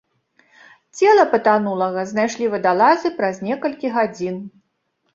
[0.99, 4.35] Цела патанулага знайшлі вадалазы праз некалькі гадзін.